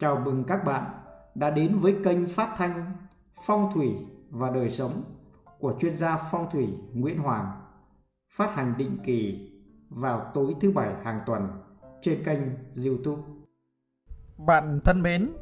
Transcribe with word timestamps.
Chào 0.00 0.16
mừng 0.24 0.44
các 0.44 0.64
bạn 0.64 0.90
đã 1.34 1.50
đến 1.50 1.78
với 1.78 1.96
kênh 2.04 2.26
phát 2.26 2.54
thanh 2.56 2.92
Phong 3.46 3.72
thủy 3.74 3.96
và 4.30 4.50
đời 4.50 4.70
sống 4.70 5.02
của 5.58 5.74
chuyên 5.80 5.96
gia 5.96 6.16
phong 6.16 6.50
thủy 6.50 6.68
Nguyễn 6.92 7.18
Hoàng, 7.18 7.62
phát 8.30 8.54
hành 8.54 8.74
định 8.76 8.98
kỳ 9.04 9.50
vào 9.90 10.30
tối 10.34 10.54
thứ 10.60 10.70
bảy 10.70 10.94
hàng 11.04 11.20
tuần 11.26 11.48
trên 12.02 12.24
kênh 12.24 12.40
YouTube. 12.86 13.22
Bạn 14.36 14.80
thân 14.84 15.02
mến, 15.02 15.32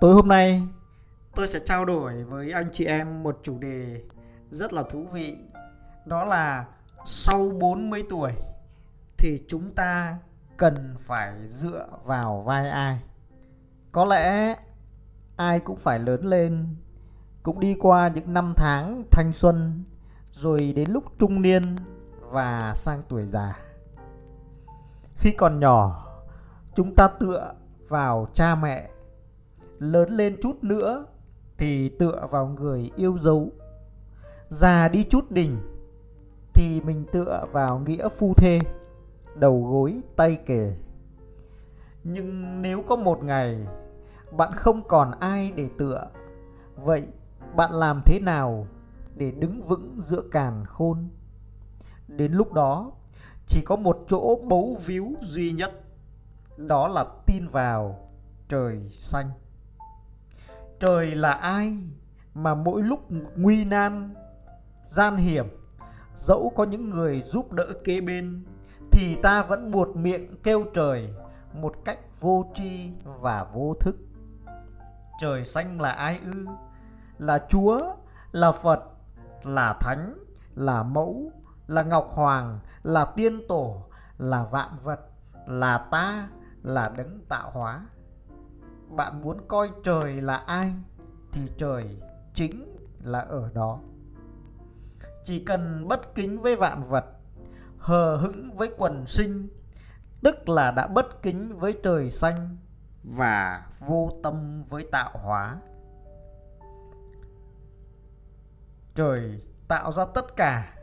tối 0.00 0.14
hôm 0.14 0.28
nay 0.28 0.62
tôi 1.34 1.48
sẽ 1.48 1.58
trao 1.64 1.84
đổi 1.84 2.24
với 2.24 2.52
anh 2.52 2.70
chị 2.72 2.84
em 2.84 3.22
một 3.22 3.40
chủ 3.42 3.58
đề 3.58 4.02
rất 4.50 4.72
là 4.72 4.82
thú 4.90 5.06
vị. 5.12 5.36
Đó 6.06 6.24
là 6.24 6.66
sau 7.04 7.50
40 7.60 8.04
tuổi 8.10 8.32
thì 9.18 9.44
chúng 9.48 9.74
ta 9.74 10.18
cần 10.56 10.94
phải 10.98 11.34
dựa 11.46 11.88
vào 12.04 12.42
vai 12.46 12.70
ai? 12.70 13.00
Có 13.96 14.04
lẽ 14.04 14.56
ai 15.36 15.60
cũng 15.60 15.76
phải 15.76 15.98
lớn 15.98 16.24
lên, 16.24 16.76
cũng 17.42 17.60
đi 17.60 17.76
qua 17.80 18.08
những 18.14 18.32
năm 18.32 18.54
tháng 18.56 19.04
thanh 19.10 19.32
xuân 19.32 19.84
rồi 20.32 20.72
đến 20.76 20.90
lúc 20.90 21.04
trung 21.18 21.42
niên 21.42 21.76
và 22.20 22.72
sang 22.74 23.02
tuổi 23.08 23.24
già. 23.24 23.58
Khi 25.16 25.30
còn 25.38 25.60
nhỏ, 25.60 26.06
chúng 26.74 26.94
ta 26.94 27.08
tựa 27.08 27.54
vào 27.88 28.28
cha 28.34 28.54
mẹ. 28.54 28.90
Lớn 29.78 30.10
lên 30.10 30.36
chút 30.42 30.64
nữa 30.64 31.06
thì 31.58 31.88
tựa 31.88 32.26
vào 32.30 32.46
người 32.46 32.90
yêu 32.96 33.18
dấu. 33.18 33.50
Già 34.48 34.88
đi 34.88 35.04
chút 35.04 35.30
đỉnh 35.30 35.58
thì 36.54 36.80
mình 36.80 37.04
tựa 37.12 37.46
vào 37.52 37.78
nghĩa 37.78 38.08
phu 38.08 38.34
thê, 38.34 38.60
đầu 39.34 39.64
gối 39.70 40.00
tay 40.16 40.38
kề. 40.46 40.72
Nhưng 42.04 42.62
nếu 42.62 42.82
có 42.88 42.96
một 42.96 43.24
ngày 43.24 43.66
bạn 44.30 44.52
không 44.52 44.88
còn 44.88 45.10
ai 45.20 45.52
để 45.56 45.68
tựa, 45.78 46.06
vậy 46.76 47.08
bạn 47.56 47.72
làm 47.72 48.00
thế 48.04 48.20
nào 48.20 48.66
để 49.14 49.30
đứng 49.30 49.62
vững 49.62 50.00
giữa 50.00 50.22
càn 50.32 50.64
khôn? 50.66 51.08
Đến 52.08 52.32
lúc 52.32 52.52
đó, 52.52 52.92
chỉ 53.46 53.62
có 53.64 53.76
một 53.76 54.04
chỗ 54.08 54.36
bấu 54.48 54.76
víu 54.86 55.14
duy 55.22 55.52
nhất, 55.52 55.72
đó 56.56 56.88
là 56.88 57.04
tin 57.26 57.48
vào 57.48 58.08
trời 58.48 58.88
xanh. 58.90 59.30
Trời 60.80 61.14
là 61.14 61.32
ai 61.32 61.78
mà 62.34 62.54
mỗi 62.54 62.82
lúc 62.82 63.00
nguy 63.36 63.64
nan, 63.64 64.14
gian 64.84 65.16
hiểm, 65.16 65.46
dẫu 66.16 66.52
có 66.56 66.64
những 66.64 66.90
người 66.90 67.20
giúp 67.22 67.52
đỡ 67.52 67.66
kế 67.84 68.00
bên, 68.00 68.44
thì 68.92 69.16
ta 69.22 69.42
vẫn 69.42 69.70
buột 69.70 69.96
miệng 69.96 70.36
kêu 70.42 70.64
trời 70.74 71.14
một 71.52 71.74
cách 71.84 72.20
vô 72.20 72.44
tri 72.54 72.90
và 73.04 73.46
vô 73.54 73.74
thức. 73.80 73.96
Trời 75.20 75.44
xanh 75.44 75.80
là 75.80 75.90
ai 75.90 76.20
ư? 76.24 76.46
Là 77.18 77.46
Chúa, 77.48 77.94
là 78.32 78.52
Phật, 78.52 78.80
là 79.42 79.76
Thánh, 79.80 80.14
là 80.54 80.82
Mẫu, 80.82 81.32
là 81.66 81.82
Ngọc 81.82 82.08
Hoàng, 82.10 82.60
là 82.82 83.04
Tiên 83.04 83.40
Tổ, 83.48 83.82
là 84.18 84.44
vạn 84.50 84.70
vật, 84.82 85.00
là 85.46 85.78
ta, 85.78 86.28
là 86.62 86.92
đấng 86.96 87.20
tạo 87.28 87.50
hóa. 87.50 87.86
Bạn 88.88 89.22
muốn 89.22 89.38
coi 89.48 89.70
trời 89.84 90.20
là 90.20 90.36
ai 90.36 90.72
thì 91.32 91.40
trời 91.56 92.00
chính 92.34 92.76
là 93.02 93.18
ở 93.18 93.50
đó. 93.54 93.78
Chỉ 95.24 95.44
cần 95.44 95.88
bất 95.88 96.14
kính 96.14 96.42
với 96.42 96.56
vạn 96.56 96.84
vật, 96.88 97.04
hờ 97.78 98.16
hững 98.16 98.56
với 98.56 98.70
quần 98.78 99.06
sinh, 99.06 99.48
tức 100.22 100.48
là 100.48 100.70
đã 100.70 100.86
bất 100.86 101.22
kính 101.22 101.58
với 101.58 101.78
trời 101.82 102.10
xanh 102.10 102.56
và 103.06 103.66
vô 103.78 104.10
tâm 104.22 104.64
với 104.64 104.88
tạo 104.92 105.10
hóa. 105.12 105.56
Trời 108.94 109.40
tạo 109.68 109.92
ra 109.92 110.04
tất 110.14 110.36
cả 110.36 110.74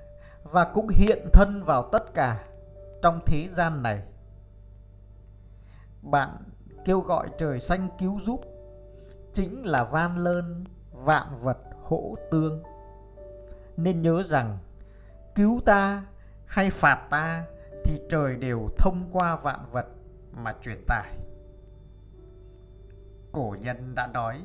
và 0.44 0.72
cũng 0.74 0.88
hiện 0.88 1.28
thân 1.34 1.64
vào 1.64 1.90
tất 1.92 2.14
cả 2.14 2.44
trong 3.02 3.20
thế 3.26 3.48
gian 3.48 3.84
này. 3.84 4.04
Bạn 6.02 6.30
kêu 6.86 7.00
gọi 7.00 7.30
trời 7.38 7.60
xanh 7.60 7.90
cứu 8.00 8.20
giúp 8.20 8.42
chính 9.34 9.66
là 9.66 9.84
van 9.84 10.18
lơn, 10.18 10.64
vạn 10.92 11.40
vật 11.40 11.58
hỗ 11.84 12.16
tương. 12.32 12.64
Nên 13.78 14.02
nhớ 14.02 14.24
rằng, 14.24 14.58
cứu 15.36 15.60
ta 15.66 16.04
hay 16.46 16.70
phạt 16.70 17.08
ta 17.10 17.46
thì 17.86 18.02
trời 18.10 18.36
đều 18.36 18.70
thông 18.78 19.10
qua 19.12 19.36
vạn 19.36 19.60
vật 19.72 19.86
mà 20.32 20.56
truyền 20.62 20.84
tải. 20.88 21.14
Cổ 23.34 23.56
nhân 23.62 23.96
đã 23.96 24.08
nói, 24.08 24.42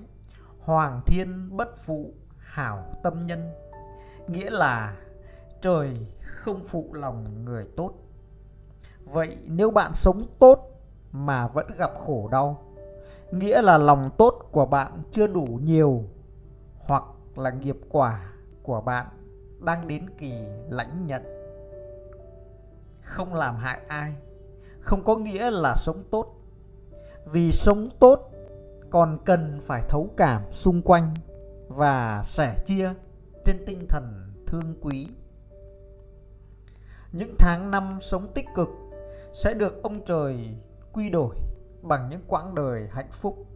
Hoàng 0.61 1.01
thiên 1.07 1.57
bất 1.57 1.69
phụ, 1.77 2.15
hảo 2.39 2.85
tâm 3.03 3.27
nhân. 3.27 3.51
Nghĩa 4.29 4.51
là 4.51 4.97
trời 5.61 6.07
không 6.21 6.65
phụ 6.65 6.95
lòng 6.95 7.45
người 7.45 7.69
tốt. 7.77 7.93
Vậy 9.05 9.37
nếu 9.47 9.71
bạn 9.71 9.95
sống 9.95 10.27
tốt 10.39 10.59
mà 11.13 11.49
vẫn 11.49 11.67
gặp 11.79 11.93
khổ 12.07 12.29
đau, 12.33 12.69
Nghĩa 13.31 13.63
là 13.63 13.79
lòng 13.79 14.11
tốt 14.19 14.49
của 14.53 14.67
bạn 14.67 15.03
chưa 15.13 15.27
đủ 15.27 15.47
nhiều 15.63 16.05
Hoặc 16.79 17.05
là 17.37 17.51
nghiệp 17.51 17.77
quả 17.89 18.33
của 18.63 18.81
bạn 18.81 19.07
đang 19.61 19.89
đến 19.89 20.07
kỳ 20.19 20.33
lãnh 20.71 21.07
nhận. 21.07 21.23
Không 23.03 23.35
làm 23.35 23.57
hại 23.57 23.81
ai, 23.89 24.15
Không 24.81 25.05
có 25.05 25.17
nghĩa 25.17 25.51
là 25.51 25.75
sống 25.77 26.05
tốt. 26.11 26.35
Vì 27.25 27.53
sống 27.53 27.89
tốt 27.99 28.31
còn 28.91 29.19
cần 29.25 29.59
phải 29.63 29.83
thấu 29.89 30.11
cảm 30.17 30.43
xung 30.53 30.83
quanh 30.83 31.15
và 31.69 32.23
sẻ 32.25 32.55
chia 32.67 32.93
trên 33.45 33.65
tinh 33.67 33.87
thần 33.89 34.33
thương 34.47 34.75
quý. 34.81 35.09
Những 37.13 37.35
tháng 37.39 37.71
năm 37.71 37.99
sống 38.01 38.33
tích 38.35 38.47
cực 38.55 38.69
sẽ 39.33 39.55
được 39.55 39.83
ông 39.83 40.05
trời 40.05 40.49
quy 40.93 41.11
đổi 41.11 41.37
bằng 41.83 42.09
những 42.09 42.21
quãng 42.27 42.55
đời 42.55 42.89
hạnh 42.93 43.11
phúc. 43.13 43.47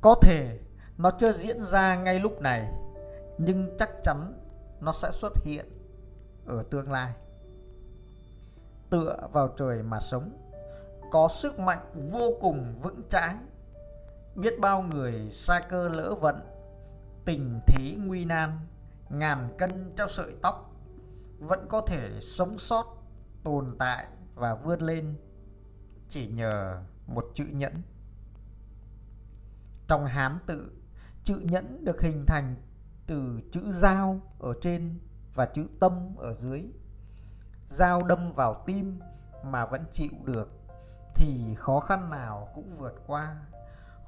Có 0.00 0.14
thể 0.22 0.58
nó 0.98 1.10
chưa 1.10 1.32
diễn 1.32 1.62
ra 1.62 1.96
ngay 1.96 2.18
lúc 2.18 2.40
này, 2.40 2.64
nhưng 3.38 3.76
chắc 3.78 3.90
chắn 4.02 4.32
nó 4.80 4.92
sẽ 4.92 5.10
xuất 5.12 5.32
hiện 5.44 5.66
ở 6.46 6.62
tương 6.70 6.92
lai. 6.92 7.12
Tựa 8.90 9.16
vào 9.32 9.48
trời 9.48 9.82
mà 9.82 10.00
sống, 10.00 10.30
có 11.10 11.28
sức 11.28 11.58
mạnh 11.58 12.10
vô 12.12 12.30
cùng 12.40 12.74
vững 12.82 13.02
chãi 13.08 13.34
biết 14.34 14.60
bao 14.60 14.82
người 14.82 15.30
xa 15.30 15.60
cơ 15.68 15.88
lỡ 15.88 16.14
vận, 16.20 16.40
tình 17.24 17.60
thế 17.66 17.96
nguy 18.04 18.24
nan, 18.24 18.58
ngàn 19.08 19.54
cân 19.58 19.92
treo 19.96 20.08
sợi 20.08 20.34
tóc, 20.42 20.70
vẫn 21.38 21.66
có 21.68 21.80
thể 21.80 22.20
sống 22.20 22.58
sót, 22.58 22.84
tồn 23.44 23.76
tại 23.78 24.06
và 24.34 24.54
vươn 24.54 24.80
lên 24.80 25.16
chỉ 26.08 26.26
nhờ 26.26 26.82
một 27.06 27.24
chữ 27.34 27.44
nhẫn. 27.52 27.82
Trong 29.88 30.06
hán 30.06 30.38
tự, 30.46 30.72
chữ 31.24 31.40
nhẫn 31.44 31.84
được 31.84 32.02
hình 32.02 32.24
thành 32.26 32.54
từ 33.06 33.40
chữ 33.52 33.70
dao 33.70 34.20
ở 34.38 34.52
trên 34.62 34.98
và 35.34 35.46
chữ 35.46 35.66
tâm 35.80 36.16
ở 36.16 36.34
dưới. 36.34 36.62
Dao 37.66 38.02
đâm 38.02 38.32
vào 38.32 38.62
tim 38.66 39.00
mà 39.44 39.66
vẫn 39.66 39.84
chịu 39.92 40.12
được 40.24 40.48
thì 41.14 41.54
khó 41.58 41.80
khăn 41.80 42.10
nào 42.10 42.48
cũng 42.54 42.76
vượt 42.78 42.94
qua 43.06 43.36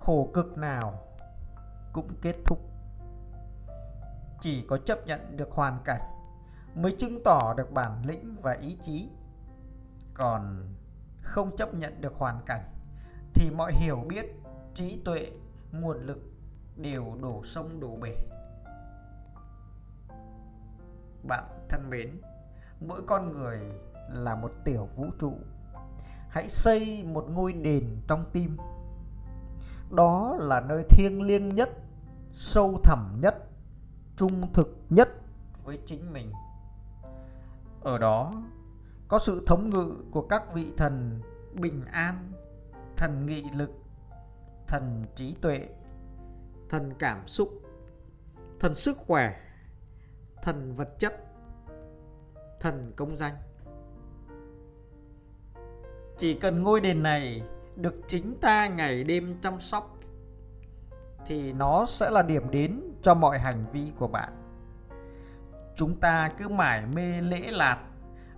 khổ 0.05 0.31
cực 0.35 0.59
nào 0.59 0.99
cũng 1.93 2.09
kết 2.23 2.37
thúc. 2.47 2.59
Chỉ 4.41 4.67
có 4.69 4.79
chấp 4.79 5.07
nhận 5.07 5.37
được 5.37 5.51
hoàn 5.51 5.79
cảnh 5.85 6.01
mới 6.75 6.97
chứng 6.99 7.23
tỏ 7.25 7.55
được 7.55 7.73
bản 7.73 8.07
lĩnh 8.07 8.37
và 8.43 8.53
ý 8.53 8.79
chí. 8.83 9.09
Còn 10.15 10.75
không 11.23 11.57
chấp 11.57 11.75
nhận 11.75 12.01
được 12.01 12.15
hoàn 12.17 12.41
cảnh 12.47 12.65
thì 13.35 13.51
mọi 13.51 13.73
hiểu 13.75 14.05
biết, 14.09 14.25
trí 14.75 15.03
tuệ, 15.05 15.31
nguồn 15.72 16.07
lực 16.07 16.19
đều 16.77 17.16
đổ 17.22 17.43
sông 17.45 17.81
đổ 17.81 17.97
bể. 17.97 18.15
Bạn 21.28 21.45
thân 21.69 21.91
mến, 21.91 22.21
mỗi 22.81 23.03
con 23.07 23.33
người 23.33 23.60
là 24.09 24.34
một 24.34 24.51
tiểu 24.65 24.89
vũ 24.97 25.07
trụ. 25.19 25.34
Hãy 26.28 26.48
xây 26.48 27.03
một 27.05 27.25
ngôi 27.31 27.53
đền 27.53 28.03
trong 28.09 28.25
tim 28.33 28.57
đó 29.92 30.36
là 30.41 30.60
nơi 30.60 30.84
thiêng 30.89 31.22
liêng 31.22 31.48
nhất, 31.48 31.71
sâu 32.33 32.80
thẳm 32.84 33.18
nhất, 33.22 33.34
trung 34.16 34.53
thực 34.53 34.77
nhất 34.91 35.09
với 35.65 35.78
chính 35.86 36.12
mình. 36.12 36.33
Ở 37.80 37.98
đó, 37.98 38.33
có 39.09 39.18
sự 39.18 39.42
thống 39.47 39.71
ngự 39.71 40.04
của 40.10 40.22
các 40.22 40.54
vị 40.54 40.72
thần 40.77 41.21
bình 41.60 41.84
an, 41.92 42.33
thần 42.97 43.27
nghị 43.27 43.44
lực, 43.56 43.71
thần 44.66 45.04
trí 45.15 45.34
tuệ, 45.41 45.68
thần 46.68 46.92
cảm 46.98 47.28
xúc, 47.28 47.48
thần 48.60 48.74
sức 48.74 48.98
khỏe, 49.06 49.41
thần 50.42 50.74
vật 50.74 50.98
chất, 50.98 51.15
thần 52.60 52.92
công 52.97 53.16
danh. 53.16 53.34
Chỉ 56.16 56.34
cần 56.34 56.62
ngôi 56.62 56.80
đền 56.80 57.03
này 57.03 57.42
được 57.77 57.95
chính 58.09 58.36
ta 58.41 58.66
ngày 58.66 59.04
đêm 59.04 59.41
chăm 59.42 59.60
sóc, 59.60 59.98
thì 61.27 61.53
nó 61.53 61.86
sẽ 61.86 62.10
là 62.10 62.22
điểm 62.22 62.51
đến 62.51 62.80
cho 63.03 63.15
mọi 63.15 63.39
hành 63.39 63.66
vi 63.72 63.92
của 63.98 64.09
bạn. 64.09 64.33
Chúng 65.77 66.01
ta 66.01 66.28
cứ 66.39 66.48
mải 66.48 66.86
mê 66.86 67.21
lễ 67.21 67.51
lạt 67.51 67.78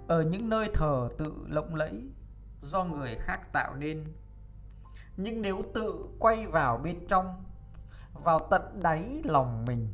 ở 0.09 0.23
những 0.23 0.49
nơi 0.49 0.71
thờ 0.75 1.09
tự 1.19 1.35
lộng 1.49 1.75
lẫy 1.75 2.11
do 2.61 2.85
người 2.85 3.15
khác 3.15 3.53
tạo 3.53 3.75
nên. 3.75 4.05
Nhưng 5.17 5.43
nếu 5.43 5.63
tự 5.75 6.05
quay 6.19 6.47
vào 6.47 6.79
bên 6.79 7.07
trong, 7.09 7.45
vào 8.13 8.49
tận 8.51 8.83
đáy 8.83 9.21
lòng 9.25 9.65
mình, 9.65 9.89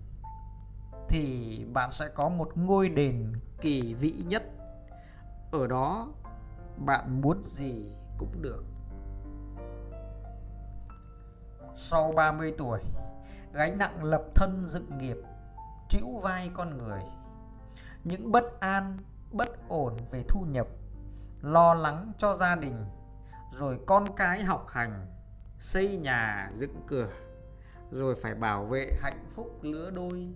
thì 1.09 1.65
bạn 1.73 1.91
sẽ 1.93 2.09
có 2.09 2.29
một 2.29 2.51
ngôi 2.55 2.89
đền 2.89 3.33
kỳ 3.61 3.95
vĩ 3.95 4.13
nhất. 4.27 4.43
Ở 5.53 5.67
đó, 5.67 6.09
bạn 6.77 7.21
muốn 7.21 7.43
gì 7.45 7.93
cũng 8.19 8.43
được. 8.43 8.65
Sau 11.83 12.13
30 12.13 12.55
tuổi, 12.59 12.81
gánh 13.53 13.79
nặng 13.79 14.05
lập 14.05 14.23
thân 14.35 14.67
dựng 14.67 14.99
nghiệp 14.99 15.17
chịu 15.89 16.19
vai 16.23 16.51
con 16.55 16.79
người. 16.79 17.01
Những 18.05 18.33
bất 18.33 18.61
an, 18.61 18.99
bất 19.33 19.69
ổn 19.69 19.97
về 20.11 20.25
thu 20.29 20.41
nhập, 20.41 20.67
lo 21.43 21.75
lắng 21.75 22.13
cho 22.19 22.35
gia 22.35 22.57
đình, 22.57 22.85
rồi 23.53 23.81
con 23.87 24.17
cái 24.17 24.43
học 24.43 24.67
hành, 24.69 25.07
xây 25.59 25.97
nhà, 25.97 26.51
dựng 26.55 26.83
cửa, 26.87 27.09
rồi 27.91 28.15
phải 28.23 28.35
bảo 28.35 28.65
vệ 28.65 28.93
hạnh 29.03 29.27
phúc 29.31 29.59
lứa 29.63 29.91
đôi, 29.91 30.35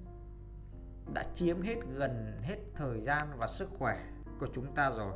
đã 1.14 1.24
chiếm 1.34 1.62
hết 1.62 1.76
gần 1.96 2.40
hết 2.42 2.56
thời 2.76 3.00
gian 3.00 3.28
và 3.38 3.46
sức 3.46 3.68
khỏe 3.78 3.98
của 4.40 4.46
chúng 4.54 4.74
ta 4.74 4.90
rồi. 4.90 5.12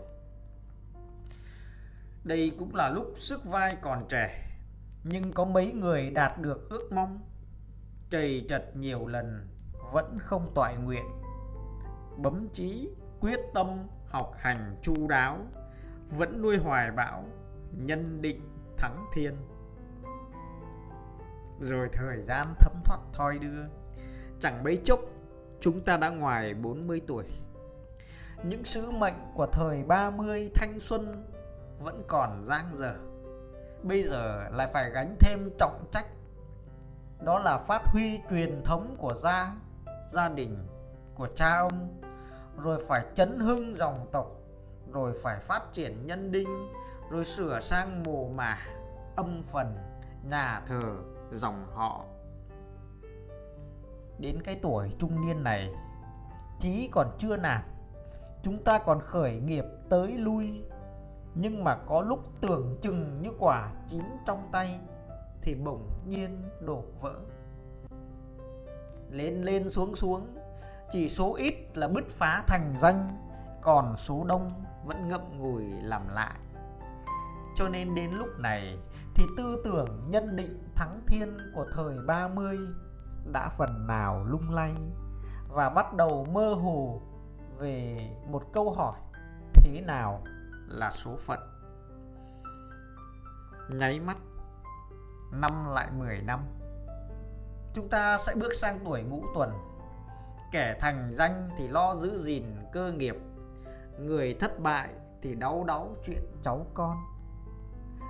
Đây 2.25 2.52
cũng 2.58 2.75
là 2.75 2.90
lúc 2.90 3.12
sức 3.16 3.44
vai 3.44 3.76
còn 3.82 4.08
trẻ 4.08 4.48
nhưng 5.05 5.33
có 5.33 5.45
mấy 5.45 5.73
người 5.73 6.11
đạt 6.11 6.39
được 6.39 6.69
ước 6.71 6.93
mong? 6.93 7.21
Trầy 8.11 8.45
trật 8.49 8.77
nhiều 8.77 9.06
lần, 9.06 9.49
vẫn 9.93 10.19
không 10.21 10.47
toại 10.55 10.77
nguyện. 10.77 11.05
Bấm 12.17 12.47
chí 12.53 12.91
quyết 13.21 13.41
tâm, 13.55 13.87
học 14.06 14.33
hành 14.39 14.77
chu 14.83 15.09
đáo, 15.09 15.39
vẫn 16.09 16.43
nuôi 16.43 16.56
hoài 16.56 16.91
bão, 16.91 17.25
nhân 17.73 18.23
định, 18.23 18.41
thắng 18.77 19.06
thiên. 19.15 19.37
Rồi 21.61 21.89
thời 21.93 22.21
gian 22.21 22.55
thấm 22.59 22.73
thoát 22.85 22.99
thoi 23.12 23.39
đưa. 23.39 23.62
Chẳng 24.41 24.62
mấy 24.62 24.81
chốc, 24.85 25.00
chúng 25.61 25.81
ta 25.81 25.97
đã 25.97 26.09
ngoài 26.09 26.55
40 26.55 27.00
tuổi. 27.06 27.25
Những 28.45 28.65
sứ 28.65 28.91
mệnh 28.91 29.15
của 29.35 29.47
thời 29.53 29.85
30 29.85 30.50
thanh 30.55 30.81
xuân 30.81 31.25
vẫn 31.79 32.03
còn 32.09 32.45
dang 32.45 32.77
dở 32.77 33.07
bây 33.82 34.02
giờ 34.02 34.48
lại 34.52 34.66
phải 34.72 34.90
gánh 34.90 35.16
thêm 35.20 35.50
trọng 35.58 35.84
trách. 35.92 36.06
Đó 37.20 37.38
là 37.38 37.58
phát 37.58 37.82
huy 37.86 38.20
truyền 38.30 38.62
thống 38.64 38.96
của 38.98 39.14
gia 39.14 39.54
gia 40.06 40.28
đình, 40.28 40.66
của 41.14 41.28
cha 41.36 41.58
ông, 41.58 42.00
rồi 42.56 42.78
phải 42.88 43.06
chấn 43.14 43.40
hưng 43.40 43.75
dòng 43.75 44.06
tộc, 44.12 44.26
rồi 44.92 45.12
phải 45.22 45.40
phát 45.40 45.62
triển 45.72 46.06
nhân 46.06 46.32
đinh, 46.32 46.72
rồi 47.10 47.25
sửa 47.25 47.60
sang 47.60 48.02
mồ 48.02 48.28
mả, 48.28 48.58
âm 49.16 49.42
phần, 49.42 49.76
nhà 50.30 50.62
thờ, 50.66 50.96
dòng 51.30 51.66
họ. 51.75 52.04
Đến 54.19 54.42
cái 54.42 54.58
tuổi 54.62 54.92
trung 54.98 55.26
niên 55.26 55.44
này, 55.44 55.75
chí 56.60 56.88
còn 56.92 57.06
chưa 57.19 57.36
nản, 57.36 57.62
chúng 58.42 58.62
ta 58.62 58.78
còn 58.78 59.00
khởi 59.00 59.40
nghiệp 59.40 59.64
tới 59.90 60.19
lui 60.19 60.62
nhưng 61.40 61.64
mà 61.64 61.76
có 61.87 62.00
lúc 62.00 62.25
tưởng 62.40 62.79
chừng 62.82 63.23
như 63.23 63.31
quả 63.38 63.73
chín 63.88 64.02
trong 64.26 64.49
tay, 64.52 64.81
thì 65.43 65.55
bỗng 65.55 65.88
nhiên 66.06 66.43
đổ 66.61 66.85
vỡ. 67.00 67.14
Lên 69.11 69.43
lên, 69.43 69.70
xuống 69.70 69.96
xuống, 69.96 70.37
chỉ 70.90 71.08
số 71.08 71.35
ít 71.35 71.55
là 71.75 71.88
bứt 71.88 72.08
phá 72.08 72.43
thành 72.46 72.75
danh, 72.76 73.08
còn 73.62 73.96
số 73.96 74.25
đông 74.25 74.64
vẫn 74.85 75.08
ngậm 75.08 75.38
ngùi 75.38 75.64
làm 75.64 76.08
lại. 76.08 76.35
Cho 77.56 77.69
nên 77.69 77.94
đến 77.94 78.11
lúc 78.11 78.29
này, 78.38 78.76
thì 79.14 79.25
tư 79.37 79.62
tưởng 79.64 80.11
nhân 80.11 80.37
định 80.37 80.69
thắng 80.75 81.00
thiên 81.06 81.38
của 81.55 81.67
thời 81.73 81.94
30 82.06 82.58
đã 83.32 83.49
phần 83.49 83.87
nào 83.87 84.25
lung 84.25 84.50
lay 84.50 84.73
và 85.49 85.70
bắt 85.70 85.94
đầu 85.94 86.26
mơ 86.32 86.55
hồ 86.55 87.00
về 87.58 88.00
một 88.29 88.43
câu 88.52 88.70
hỏi 88.70 88.99
thế 89.52 89.81
nào? 89.81 90.23
Là 90.69 90.91
số 90.91 91.17
phận. 91.17 91.38
Nháy 93.70 94.00
mắt, 94.00 94.17
năm 95.32 95.70
lại 95.70 95.91
10 95.99 96.23
năm, 96.23 96.41
chúng 97.75 97.88
ta 97.88 98.19
sẽ 98.19 98.35
bước 98.35 98.55
sang 98.55 98.81
tuổi 98.85 99.03
ngũ 99.03 99.23
tuần. 99.35 99.53
Kẻ 100.53 100.79
thành 100.81 101.11
danh 101.12 101.50
thì 101.59 101.69
lo 101.69 101.94
giữ 101.94 102.19
gìn 102.19 102.44
cơ 102.73 102.93
nghiệp, 102.93 103.17
người 103.99 104.35
thất 104.35 104.61
bại 104.61 104.88
thì 105.23 105.35
đau 105.35 105.65
đáu 105.65 105.94
chuyện 106.06 106.23
cháu 106.43 106.67
con. 106.75 106.97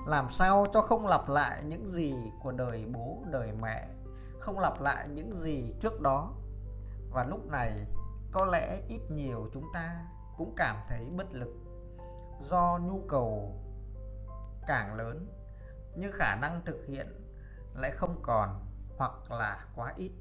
Làm 0.06 0.30
sao 0.30 0.66
cho 0.72 0.82
không 0.82 1.06
lặp 1.06 1.28
lại 1.28 1.62
những 1.64 1.86
gì 1.86 2.14
của 2.42 2.52
đời 2.52 2.86
bố, 2.92 3.22
đời 3.30 3.52
mẹ, 3.62 3.88
không 4.40 4.58
lặp 4.58 4.80
lại 4.80 5.08
những 5.08 5.32
gì 5.32 5.74
trước 5.80 6.00
đó? 6.00 6.32
Và 7.10 7.24
lúc 7.24 7.46
này, 7.50 7.72
có 8.32 8.44
lẽ 8.44 8.80
ít 8.88 9.00
nhiều 9.10 9.46
chúng 9.52 9.64
ta 9.74 10.06
cũng 10.36 10.52
cảm 10.56 10.76
thấy 10.88 11.10
bất 11.16 11.34
lực 11.34 11.67
do 12.40 12.78
nhu 12.82 13.04
cầu 13.08 13.54
càng 14.66 14.94
lớn, 14.94 15.26
nhưng 15.96 16.12
khả 16.12 16.36
năng 16.36 16.62
thực 16.64 16.86
hiện 16.86 17.06
lại 17.74 17.90
không 17.90 18.20
còn 18.22 18.66
hoặc 18.96 19.30
là 19.30 19.66
quá 19.76 19.94
ít. 19.96 20.12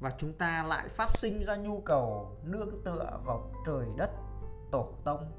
Và 0.00 0.10
chúng 0.18 0.32
ta 0.32 0.62
lại 0.62 0.88
phát 0.88 1.08
sinh 1.08 1.44
ra 1.44 1.56
nhu 1.56 1.80
cầu 1.80 2.36
nương 2.44 2.84
tựa 2.84 3.20
vào 3.24 3.52
trời 3.66 3.86
đất, 3.96 4.10
tổ 4.72 4.94
tông. 5.04 5.32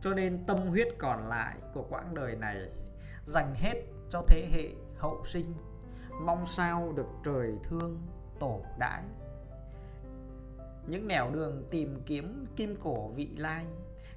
Cho 0.00 0.14
nên 0.14 0.46
tâm 0.46 0.66
huyết 0.66 0.88
còn 0.98 1.28
lại 1.28 1.56
của 1.74 1.84
quãng 1.90 2.14
đời 2.14 2.36
này 2.36 2.56
dành 3.24 3.54
hết 3.56 3.82
cho 4.10 4.22
thế 4.28 4.48
hệ 4.52 4.68
hậu 4.98 5.24
sinh, 5.24 5.54
mong 6.22 6.46
sao 6.46 6.92
được 6.92 7.06
trời 7.24 7.58
thương 7.64 8.02
tổ 8.40 8.60
đãi. 8.78 9.02
Những 10.86 11.08
nẻo 11.08 11.30
đường 11.30 11.62
tìm 11.70 12.02
kiếm 12.06 12.46
kim 12.56 12.76
cổ 12.82 13.08
vị 13.08 13.36
lai 13.36 13.66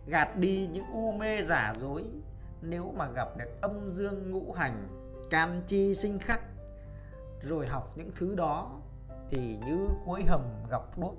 gạt 0.09 0.37
đi 0.37 0.69
những 0.73 0.85
u 0.93 1.11
mê 1.11 1.41
giả 1.41 1.73
dối. 1.77 2.03
Nếu 2.61 2.93
mà 2.97 3.07
gặp 3.15 3.37
được 3.37 3.61
âm 3.61 3.91
dương 3.91 4.31
ngũ 4.31 4.53
hành, 4.53 4.87
can 5.29 5.61
chi 5.67 5.95
sinh 5.95 6.19
khắc, 6.19 6.41
rồi 7.41 7.67
học 7.67 7.93
những 7.95 8.11
thứ 8.15 8.35
đó, 8.35 8.79
thì 9.29 9.57
như 9.65 9.87
cuối 10.05 10.23
hầm 10.27 10.41
gặp 10.69 10.81
đuốc 10.97 11.15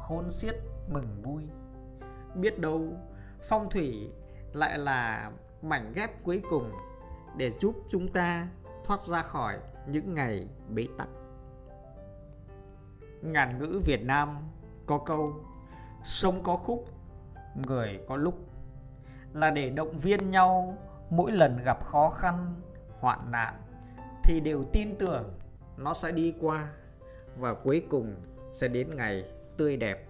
khôn 0.00 0.30
xiết 0.30 0.54
mừng 0.88 1.22
vui. 1.22 1.42
Biết 2.34 2.58
đâu, 2.58 2.92
phong 3.48 3.70
thủy 3.70 4.12
lại 4.52 4.78
là 4.78 5.30
mảnh 5.62 5.92
ghép 5.94 6.24
cuối 6.24 6.42
cùng 6.50 6.72
để 7.36 7.50
giúp 7.50 7.74
chúng 7.88 8.12
ta 8.12 8.48
thoát 8.84 9.02
ra 9.02 9.22
khỏi 9.22 9.58
những 9.86 10.14
ngày 10.14 10.48
bế 10.68 10.86
tắc. 10.98 11.08
Ngàn 13.22 13.58
ngữ 13.58 13.80
việt 13.84 14.04
nam 14.04 14.38
có 14.86 14.98
câu 15.06 15.32
sông 16.04 16.42
có 16.42 16.56
khúc 16.56 16.84
người 17.62 18.00
có 18.08 18.16
lúc 18.16 18.34
là 19.32 19.50
để 19.50 19.70
động 19.70 19.98
viên 19.98 20.30
nhau 20.30 20.78
mỗi 21.10 21.32
lần 21.32 21.58
gặp 21.64 21.84
khó 21.84 22.10
khăn, 22.10 22.54
hoạn 23.00 23.30
nạn 23.30 23.54
thì 24.24 24.40
đều 24.40 24.64
tin 24.72 24.96
tưởng 24.98 25.34
nó 25.76 25.94
sẽ 25.94 26.12
đi 26.12 26.34
qua 26.40 26.68
và 27.36 27.54
cuối 27.54 27.86
cùng 27.90 28.14
sẽ 28.52 28.68
đến 28.68 28.96
ngày 28.96 29.24
tươi 29.56 29.76
đẹp. 29.76 30.08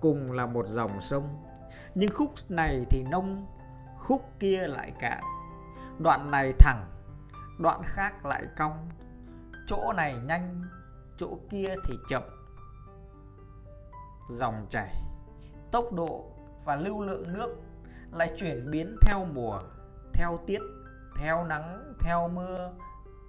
Cùng 0.00 0.32
là 0.32 0.46
một 0.46 0.66
dòng 0.66 1.00
sông, 1.00 1.44
nhưng 1.94 2.10
khúc 2.14 2.30
này 2.48 2.84
thì 2.90 3.04
nông, 3.10 3.46
khúc 3.98 4.22
kia 4.38 4.66
lại 4.66 4.92
cạn. 5.00 5.22
Đoạn 5.98 6.30
này 6.30 6.52
thẳng, 6.58 6.90
đoạn 7.58 7.80
khác 7.84 8.26
lại 8.26 8.44
cong. 8.56 8.88
Chỗ 9.66 9.92
này 9.96 10.14
nhanh, 10.24 10.62
chỗ 11.16 11.38
kia 11.50 11.74
thì 11.84 11.94
chậm. 12.08 12.22
Dòng 14.30 14.66
chảy 14.70 14.94
tốc 15.74 15.92
độ 15.92 16.24
và 16.64 16.76
lưu 16.76 17.02
lượng 17.02 17.32
nước 17.32 17.56
lại 18.12 18.32
chuyển 18.36 18.70
biến 18.70 18.96
theo 19.02 19.24
mùa, 19.24 19.60
theo 20.12 20.38
tiết, 20.46 20.60
theo 21.16 21.44
nắng, 21.44 21.94
theo 22.00 22.28
mưa. 22.28 22.72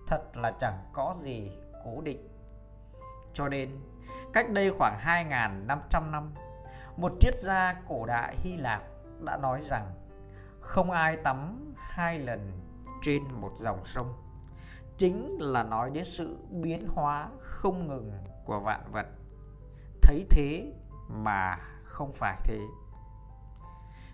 Thật 0.08 0.22
là 0.34 0.52
chẳng 0.60 0.90
có 0.94 1.16
gì 1.18 1.52
cố 1.84 2.02
định. 2.02 2.30
Cho 3.34 3.50
nên, 3.50 3.70
cách 4.34 4.50
đây 4.50 4.72
khoảng 4.78 5.00
2.500 5.06 6.12
năm, 6.12 6.34
một 6.98 7.12
triết 7.20 7.38
gia 7.38 7.82
cổ 7.88 8.06
đại 8.06 8.36
Hy 8.38 8.58
Lạp 8.58 8.82
đã 9.20 9.38
nói 9.38 9.62
rằng 9.64 9.94
không 10.60 10.92
ai 10.92 11.18
tắm 11.18 11.74
hai 11.78 12.20
lần 12.20 12.52
trên 13.02 13.24
một 13.24 13.52
dòng 13.56 13.86
sông. 13.86 14.14
Chính 14.98 15.38
là 15.40 15.64
nói 15.64 15.90
đến 15.90 16.06
sự 16.06 16.38
biến 16.50 16.88
hóa 16.88 17.30
không 17.42 17.88
ngừng 17.88 18.12
của 18.46 18.60
vạn 18.60 18.92
vật. 18.92 19.06
Thấy 20.02 20.26
thế 20.30 20.74
mà 21.08 21.58
không 21.96 22.12
phải 22.14 22.38
thế. 22.44 22.60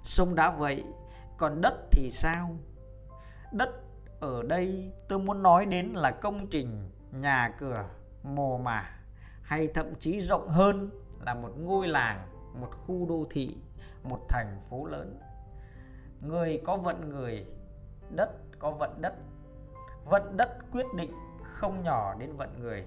Sông 0.03 0.35
đã 0.35 0.51
vậy, 0.51 0.83
còn 1.37 1.61
đất 1.61 1.73
thì 1.91 2.09
sao? 2.11 2.55
Đất 3.51 3.69
ở 4.19 4.43
đây 4.43 4.93
tôi 5.07 5.19
muốn 5.19 5.43
nói 5.43 5.65
đến 5.65 5.93
là 5.93 6.11
công 6.11 6.47
trình, 6.47 6.89
nhà 7.11 7.55
cửa, 7.59 7.85
mồ 8.23 8.57
mả, 8.57 8.83
hay 9.41 9.67
thậm 9.67 9.95
chí 9.99 10.19
rộng 10.19 10.47
hơn 10.47 10.89
là 11.25 11.33
một 11.33 11.51
ngôi 11.57 11.87
làng, 11.87 12.27
một 12.53 12.69
khu 12.85 13.05
đô 13.09 13.25
thị, 13.29 13.57
một 14.03 14.19
thành 14.29 14.59
phố 14.69 14.85
lớn. 14.85 15.19
Người 16.21 16.61
có 16.65 16.77
vận 16.77 17.09
người, 17.09 17.45
đất 18.15 18.29
có 18.59 18.71
vận 18.71 19.01
đất. 19.01 19.13
Vận 20.05 20.37
đất 20.37 20.49
quyết 20.71 20.85
định 20.97 21.11
không 21.53 21.83
nhỏ 21.83 22.13
đến 22.19 22.33
vận 22.33 22.59
người. 22.59 22.85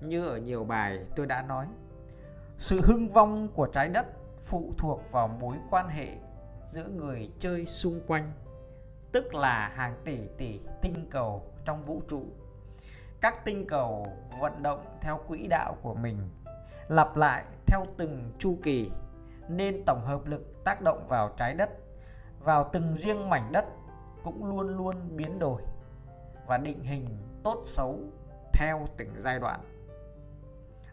Như 0.00 0.26
ở 0.26 0.36
nhiều 0.36 0.64
bài 0.64 1.06
tôi 1.16 1.26
đã 1.26 1.42
nói 1.42 1.66
sự 2.58 2.80
hưng 2.84 3.08
vong 3.08 3.48
của 3.54 3.66
trái 3.66 3.88
đất 3.88 4.06
phụ 4.40 4.72
thuộc 4.78 5.12
vào 5.12 5.28
mối 5.28 5.56
quan 5.70 5.88
hệ 5.88 6.08
giữa 6.64 6.88
người 6.88 7.30
chơi 7.38 7.66
xung 7.66 8.00
quanh, 8.06 8.32
tức 9.12 9.34
là 9.34 9.72
hàng 9.74 9.96
tỷ 10.04 10.18
tỷ 10.38 10.60
tinh 10.82 11.08
cầu 11.10 11.52
trong 11.64 11.82
vũ 11.82 12.02
trụ. 12.08 12.22
Các 13.20 13.44
tinh 13.44 13.66
cầu 13.66 14.06
vận 14.40 14.62
động 14.62 14.98
theo 15.00 15.20
quỹ 15.28 15.46
đạo 15.46 15.76
của 15.82 15.94
mình, 15.94 16.28
lặp 16.88 17.16
lại 17.16 17.44
theo 17.66 17.84
từng 17.96 18.32
chu 18.38 18.58
kỳ, 18.62 18.90
nên 19.48 19.82
tổng 19.86 20.04
hợp 20.04 20.26
lực 20.26 20.64
tác 20.64 20.80
động 20.80 21.06
vào 21.08 21.30
trái 21.36 21.54
đất, 21.54 21.70
vào 22.40 22.70
từng 22.72 22.96
riêng 22.96 23.30
mảnh 23.30 23.52
đất 23.52 23.64
cũng 24.24 24.44
luôn 24.44 24.76
luôn 24.76 25.16
biến 25.16 25.38
đổi 25.38 25.62
và 26.46 26.58
định 26.58 26.84
hình 26.84 27.06
tốt 27.44 27.62
xấu 27.64 28.00
theo 28.52 28.86
từng 28.96 29.12
giai 29.16 29.38
đoạn 29.38 29.60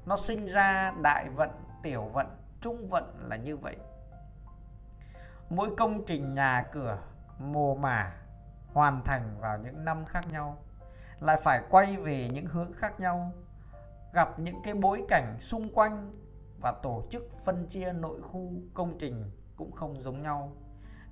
nó 0.10 0.18
sinh 0.18 0.46
ra 0.46 0.94
đại 1.02 1.30
vận, 1.30 1.50
tiểu 1.84 2.04
vận, 2.04 2.28
trung 2.62 2.88
vận 2.88 3.30
là 3.30 3.36
như 3.36 3.58
vậy. 3.58 3.76
Mỗi 5.50 5.76
công 5.76 6.06
trình 6.06 6.36
nhà 6.36 6.66
cửa, 6.72 6.98
mồ 7.40 7.76
mả 7.76 8.16
hoàn 8.74 9.04
thành 9.04 9.38
vào 9.40 9.58
những 9.58 9.86
năm 9.86 10.06
khác 10.06 10.32
nhau, 10.32 10.58
lại 11.20 11.38
phải 11.44 11.62
quay 11.70 11.98
về 11.98 12.30
những 12.34 12.46
hướng 12.46 12.74
khác 12.74 13.00
nhau, 13.00 13.32
gặp 14.14 14.40
những 14.40 14.62
cái 14.64 14.74
bối 14.74 15.06
cảnh 15.08 15.38
xung 15.40 15.74
quanh 15.74 16.14
và 16.62 16.72
tổ 16.84 17.02
chức 17.10 17.32
phân 17.46 17.68
chia 17.68 17.94
nội 17.94 18.22
khu 18.22 18.52
công 18.74 18.98
trình 19.00 19.32
cũng 19.56 19.72
không 19.72 20.02
giống 20.02 20.22
nhau. 20.22 20.52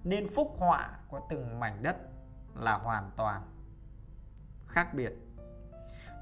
Nên 0.03 0.27
phúc 0.35 0.55
họa 0.57 0.89
của 1.07 1.19
từng 1.29 1.59
mảnh 1.59 1.83
đất 1.83 1.95
là 2.55 2.77
hoàn 2.77 3.11
toàn 3.15 3.41
khác 4.67 4.93
biệt. 4.93 5.13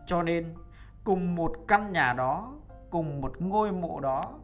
Cho 0.05 0.23
nên, 0.23 0.55
cùng 1.03 1.35
một 1.35 1.55
căn 1.67 1.91
nhà 1.91 2.13
đó 2.13 2.51
cùng 2.95 3.21
một 3.21 3.41
ngôi 3.41 3.71
mộ 3.71 3.99
đó. 3.99 4.39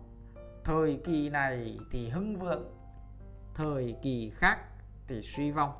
Thời 0.63 1.01
kỳ 1.03 1.29
này 1.29 1.79
thì 1.91 2.09
hưng 2.09 2.35
vượng, 2.35 2.63
thời 3.53 3.95
kỳ 4.01 4.29
khác 4.29 4.59
thì 5.07 5.21
suy 5.21 5.51
vong. 5.51 5.71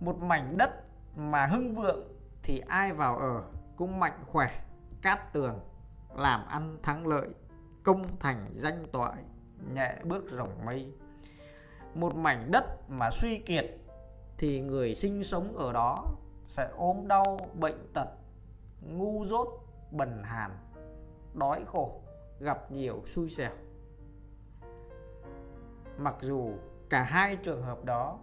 Một 0.00 0.16
mảnh 0.16 0.56
đất 0.56 0.70
mà 1.16 1.46
hưng 1.46 1.74
vượng 1.74 2.08
thì 2.42 2.58
ai 2.58 2.92
vào 2.92 3.18
ở 3.18 3.42
cũng 3.76 4.00
mạnh 4.00 4.24
khỏe, 4.26 4.50
cát 5.02 5.32
tường, 5.32 5.60
làm 6.14 6.46
ăn 6.46 6.78
thắng 6.82 7.06
lợi, 7.06 7.28
công 7.82 8.02
thành 8.20 8.50
danh 8.54 8.86
toại, 8.92 9.22
nhẹ 9.74 9.96
bước 10.04 10.24
rồng 10.30 10.64
mây. 10.64 10.94
Một 11.94 12.14
mảnh 12.14 12.50
đất 12.50 12.90
mà 12.90 13.10
suy 13.10 13.38
kiệt 13.38 13.66
thì 14.38 14.60
người 14.60 14.94
sinh 14.94 15.24
sống 15.24 15.56
ở 15.56 15.72
đó 15.72 16.04
sẽ 16.48 16.68
ốm 16.76 17.08
đau, 17.08 17.38
bệnh 17.54 17.92
tật, 17.94 18.08
ngu 18.80 19.24
dốt, 19.24 19.48
bần 19.90 20.22
hàn 20.24 20.50
đói 21.34 21.64
khổ, 21.66 22.00
gặp 22.40 22.72
nhiều 22.72 23.02
xui 23.06 23.30
xẻo. 23.30 23.52
Mặc 25.98 26.14
dù 26.20 26.52
cả 26.90 27.02
hai 27.02 27.36
trường 27.36 27.62
hợp 27.62 27.84
đó 27.84 28.18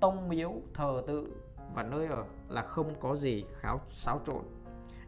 tông 0.00 0.28
miếu, 0.28 0.52
thờ 0.74 1.02
tự 1.06 1.32
và 1.74 1.82
nơi 1.82 2.06
ở 2.06 2.24
là 2.48 2.62
không 2.62 3.00
có 3.00 3.16
gì 3.16 3.44
kháo, 3.60 3.80
xáo 3.90 4.20
trộn, 4.26 4.44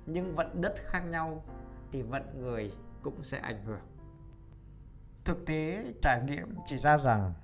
nhưng 0.07 0.35
vận 0.35 0.61
đất 0.61 0.75
khác 0.85 1.01
nhau 1.01 1.45
thì 1.93 2.03
vận 2.03 2.23
người 2.41 2.73
cũng 3.03 3.25
sẽ 3.25 3.39
ảnh 3.39 3.65
hưởng. 3.65 3.81
Thực 5.25 5.47
tế 5.47 5.85
trải 6.03 6.23
nghiệm 6.23 6.57
chỉ 6.65 6.79
ra 6.79 6.99
rằng 6.99 7.35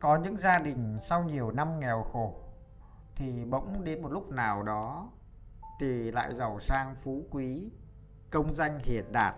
có 0.00 0.16
những 0.16 0.36
gia 0.36 0.58
đình 0.58 0.98
sau 1.02 1.24
nhiều 1.24 1.50
năm 1.50 1.80
nghèo 1.80 2.02
khổ 2.02 2.34
thì 3.16 3.44
bỗng 3.44 3.84
đến 3.84 4.02
một 4.02 4.12
lúc 4.12 4.30
nào 4.30 4.62
đó 4.62 5.10
thì 5.80 6.12
lại 6.12 6.34
giàu 6.34 6.60
sang 6.60 6.94
phú 6.94 7.22
quý 7.30 7.70
công 8.32 8.54
danh 8.54 8.78
hiển 8.78 9.12
đạt. 9.12 9.34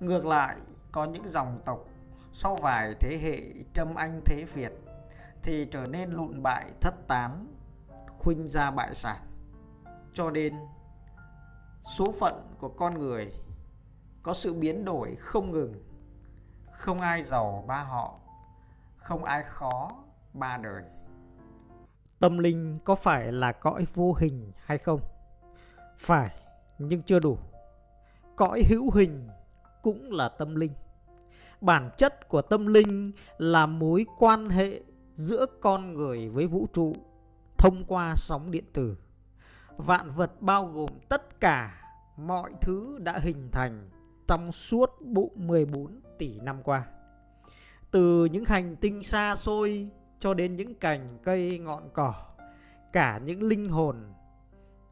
Ngược 0.00 0.26
lại, 0.26 0.56
có 0.92 1.04
những 1.04 1.28
dòng 1.28 1.60
tộc 1.64 1.84
sau 2.32 2.56
vài 2.56 2.94
thế 3.00 3.18
hệ 3.22 3.64
trâm 3.74 3.94
anh 3.94 4.20
thế 4.24 4.44
việt 4.54 4.72
thì 5.42 5.66
trở 5.70 5.86
nên 5.86 6.10
lụn 6.10 6.42
bại, 6.42 6.70
thất 6.80 6.94
tán, 7.08 7.46
khuynh 8.18 8.46
ra 8.46 8.70
bại 8.70 8.94
sản. 8.94 9.16
Cho 10.12 10.30
nên, 10.30 10.54
số 11.96 12.12
phận 12.20 12.54
của 12.58 12.68
con 12.68 12.98
người 12.98 13.32
có 14.22 14.34
sự 14.34 14.54
biến 14.54 14.84
đổi 14.84 15.16
không 15.16 15.50
ngừng. 15.50 15.84
Không 16.72 17.00
ai 17.00 17.22
giàu 17.22 17.64
ba 17.66 17.78
họ, 17.78 18.18
không 18.96 19.24
ai 19.24 19.42
khó 19.46 19.90
ba 20.32 20.56
đời. 20.56 20.82
Tâm 22.18 22.38
linh 22.38 22.78
có 22.84 22.94
phải 22.94 23.32
là 23.32 23.52
cõi 23.52 23.86
vô 23.94 24.12
hình 24.12 24.52
hay 24.56 24.78
không? 24.78 25.00
Phải, 25.98 26.30
nhưng 26.78 27.02
chưa 27.02 27.18
đủ 27.18 27.38
cõi 28.38 28.62
hữu 28.68 28.90
hình 28.90 29.28
cũng 29.82 30.12
là 30.12 30.28
tâm 30.28 30.54
linh 30.54 30.72
bản 31.60 31.90
chất 31.98 32.28
của 32.28 32.42
tâm 32.42 32.66
linh 32.66 33.12
là 33.38 33.66
mối 33.66 34.06
quan 34.18 34.48
hệ 34.48 34.80
giữa 35.12 35.46
con 35.60 35.94
người 35.94 36.28
với 36.28 36.46
vũ 36.46 36.66
trụ 36.72 36.92
thông 37.58 37.84
qua 37.84 38.14
sóng 38.16 38.50
điện 38.50 38.64
tử 38.72 38.96
vạn 39.76 40.10
vật 40.10 40.42
bao 40.42 40.66
gồm 40.66 40.90
tất 41.08 41.40
cả 41.40 41.82
mọi 42.16 42.50
thứ 42.60 42.98
đã 42.98 43.18
hình 43.18 43.48
thành 43.52 43.90
trong 44.28 44.52
suốt 44.52 44.90
bộ 45.00 45.30
14 45.34 46.00
tỷ 46.18 46.40
năm 46.40 46.62
qua. 46.62 46.86
Từ 47.90 48.24
những 48.24 48.44
hành 48.44 48.76
tinh 48.76 49.02
xa 49.02 49.36
xôi 49.36 49.90
cho 50.18 50.34
đến 50.34 50.56
những 50.56 50.74
cành 50.74 51.18
cây 51.22 51.58
ngọn 51.58 51.90
cỏ, 51.92 52.14
cả 52.92 53.18
những 53.24 53.42
linh 53.42 53.68
hồn, 53.68 53.96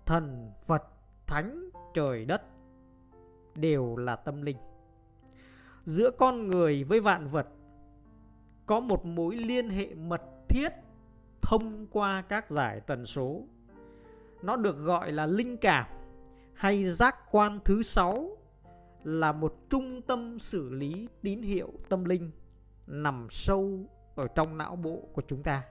thần, 0.06 0.52
Phật, 0.66 0.82
thánh, 1.26 1.70
trời 1.94 2.24
đất 2.24 2.42
đều 3.56 3.96
là 3.96 4.16
tâm 4.16 4.42
linh. 4.42 4.56
Giữa 5.84 6.10
con 6.10 6.48
người 6.48 6.84
với 6.84 7.00
vạn 7.00 7.26
vật 7.26 7.46
có 8.66 8.80
một 8.80 9.04
mối 9.04 9.36
liên 9.36 9.70
hệ 9.70 9.94
mật 9.94 10.22
thiết 10.48 10.68
thông 11.42 11.86
qua 11.86 12.22
các 12.22 12.50
giải 12.50 12.80
tần 12.80 13.06
số. 13.06 13.42
Nó 14.42 14.56
được 14.56 14.78
gọi 14.78 15.12
là 15.12 15.26
linh 15.26 15.56
cảm 15.56 15.86
hay 16.54 16.84
giác 16.84 17.16
quan 17.30 17.58
thứ 17.64 17.82
sáu 17.82 18.36
là 19.04 19.32
một 19.32 19.56
trung 19.70 20.02
tâm 20.02 20.38
xử 20.38 20.70
lý 20.70 21.08
tín 21.22 21.42
hiệu 21.42 21.72
tâm 21.88 22.04
linh 22.04 22.30
nằm 22.86 23.26
sâu 23.30 23.80
ở 24.14 24.26
trong 24.28 24.58
não 24.58 24.76
bộ 24.76 25.08
của 25.12 25.22
chúng 25.28 25.42
ta. 25.42 25.62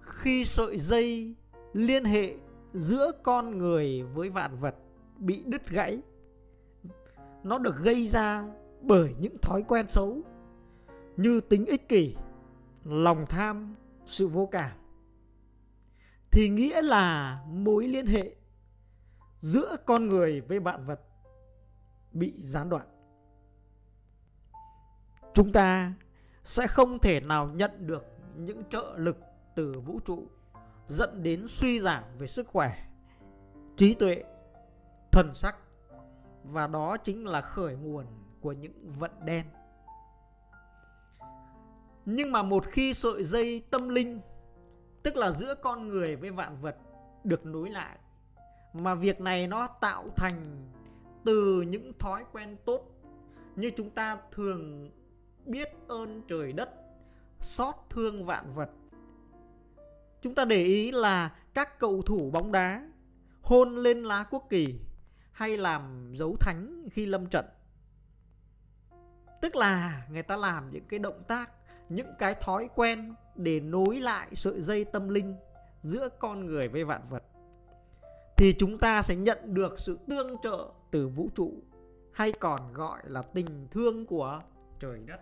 Khi 0.00 0.44
sợi 0.44 0.78
dây 0.78 1.34
liên 1.72 2.04
hệ 2.04 2.34
giữa 2.72 3.12
con 3.22 3.58
người 3.58 4.02
với 4.02 4.28
vạn 4.28 4.56
vật 4.58 4.74
bị 5.18 5.42
đứt 5.46 5.68
gãy, 5.68 6.02
nó 7.42 7.58
được 7.58 7.74
gây 7.82 8.06
ra 8.06 8.44
bởi 8.80 9.14
những 9.18 9.36
thói 9.42 9.64
quen 9.68 9.88
xấu 9.88 10.20
như 11.16 11.40
tính 11.40 11.66
ích 11.66 11.88
kỷ, 11.88 12.16
lòng 12.84 13.26
tham, 13.28 13.76
sự 14.04 14.28
vô 14.28 14.48
cảm. 14.52 14.70
Thì 16.30 16.48
nghĩa 16.48 16.82
là 16.82 17.38
mối 17.48 17.88
liên 17.88 18.06
hệ 18.06 18.34
giữa 19.38 19.76
con 19.86 20.08
người 20.08 20.40
với 20.40 20.60
bạn 20.60 20.86
vật 20.86 21.00
bị 22.12 22.34
gián 22.38 22.68
đoạn. 22.68 22.86
Chúng 25.34 25.52
ta 25.52 25.92
sẽ 26.44 26.66
không 26.66 26.98
thể 26.98 27.20
nào 27.20 27.48
nhận 27.48 27.86
được 27.86 28.04
những 28.36 28.62
trợ 28.70 28.94
lực 28.96 29.18
từ 29.56 29.80
vũ 29.80 29.98
trụ 30.04 30.26
dẫn 30.88 31.22
đến 31.22 31.46
suy 31.48 31.80
giảm 31.80 32.02
về 32.18 32.26
sức 32.26 32.46
khỏe 32.48 32.86
trí 33.76 33.94
tuệ 33.94 34.24
thần 35.12 35.34
sắc 35.34 35.56
và 36.52 36.66
đó 36.66 36.96
chính 36.96 37.26
là 37.26 37.40
khởi 37.40 37.76
nguồn 37.76 38.04
của 38.40 38.52
những 38.52 38.92
vận 38.98 39.10
đen. 39.24 39.46
Nhưng 42.04 42.32
mà 42.32 42.42
một 42.42 42.64
khi 42.66 42.94
sợi 42.94 43.24
dây 43.24 43.62
tâm 43.70 43.88
linh, 43.88 44.20
tức 45.02 45.16
là 45.16 45.30
giữa 45.30 45.54
con 45.54 45.88
người 45.88 46.16
với 46.16 46.30
vạn 46.30 46.60
vật, 46.60 46.76
được 47.24 47.46
nối 47.46 47.70
lại, 47.70 47.98
mà 48.72 48.94
việc 48.94 49.20
này 49.20 49.46
nó 49.46 49.66
tạo 49.66 50.04
thành 50.16 50.68
từ 51.24 51.62
những 51.62 51.92
thói 51.98 52.24
quen 52.32 52.56
tốt 52.64 52.84
như 53.56 53.70
chúng 53.76 53.90
ta 53.90 54.16
thường 54.30 54.90
biết 55.46 55.68
ơn 55.88 56.22
trời 56.28 56.52
đất, 56.52 56.70
xót 57.40 57.74
thương 57.90 58.24
vạn 58.26 58.54
vật, 58.54 58.70
chúng 60.20 60.34
ta 60.34 60.44
để 60.44 60.64
ý 60.64 60.92
là 60.92 61.36
các 61.54 61.78
cầu 61.78 62.02
thủ 62.02 62.30
bóng 62.30 62.52
đá 62.52 62.88
hôn 63.42 63.76
lên 63.76 64.02
lá 64.02 64.24
quốc 64.30 64.46
kỳ 64.50 64.74
hay 65.38 65.56
làm 65.56 66.12
dấu 66.14 66.36
thánh 66.40 66.88
khi 66.92 67.06
lâm 67.06 67.26
trận. 67.26 67.44
Tức 69.40 69.56
là 69.56 70.06
người 70.10 70.22
ta 70.22 70.36
làm 70.36 70.70
những 70.70 70.84
cái 70.88 70.98
động 70.98 71.22
tác, 71.28 71.50
những 71.88 72.14
cái 72.18 72.34
thói 72.34 72.68
quen 72.74 73.14
để 73.34 73.60
nối 73.60 74.00
lại 74.00 74.28
sợi 74.34 74.60
dây 74.60 74.84
tâm 74.84 75.08
linh 75.08 75.36
giữa 75.82 76.08
con 76.18 76.46
người 76.46 76.68
với 76.68 76.84
vạn 76.84 77.08
vật. 77.10 77.22
Thì 78.36 78.54
chúng 78.58 78.78
ta 78.78 79.02
sẽ 79.02 79.16
nhận 79.16 79.54
được 79.54 79.80
sự 79.80 79.98
tương 80.08 80.36
trợ 80.42 80.68
từ 80.90 81.08
vũ 81.08 81.28
trụ, 81.34 81.52
hay 82.12 82.32
còn 82.32 82.72
gọi 82.72 83.02
là 83.04 83.22
tình 83.22 83.68
thương 83.70 84.06
của 84.06 84.42
trời 84.80 85.00
đất. 85.06 85.20